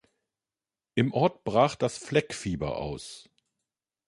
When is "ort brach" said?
1.13-1.75